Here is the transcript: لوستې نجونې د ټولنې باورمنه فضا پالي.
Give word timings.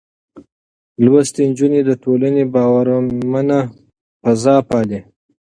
لوستې 1.03 1.41
نجونې 1.49 1.81
د 1.85 1.91
ټولنې 2.03 2.43
باورمنه 2.53 3.59
فضا 4.21 4.55
پالي. 4.69 4.99